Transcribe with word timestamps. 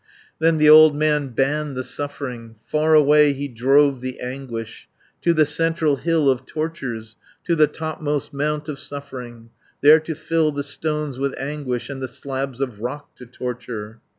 Then 0.39 0.57
the 0.57 0.67
old 0.67 0.95
man 0.95 1.27
banned 1.27 1.77
the 1.77 1.83
suffering, 1.83 2.55
Far 2.65 2.95
away 2.95 3.33
he 3.33 3.47
drove 3.47 4.01
the 4.01 4.19
anguish, 4.19 4.87
To 5.21 5.31
the 5.31 5.45
central 5.45 5.97
Hill 5.97 6.27
of 6.27 6.43
Tortures, 6.47 7.17
To 7.43 7.55
the 7.55 7.67
topmost 7.67 8.33
Mount 8.33 8.67
of 8.67 8.79
Suffering, 8.79 9.51
There 9.81 9.99
to 9.99 10.15
fill 10.15 10.51
the 10.53 10.63
stones 10.63 11.19
with 11.19 11.35
anguish, 11.37 11.87
And 11.91 12.01
the 12.01 12.07
slabs 12.07 12.61
of 12.61 12.81
rock 12.81 13.13
to 13.17 13.27
torture. 13.27 14.01